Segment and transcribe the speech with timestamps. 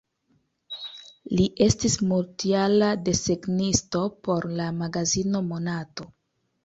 [1.39, 6.09] Li estis multjara desegnisto por la magazino Monato.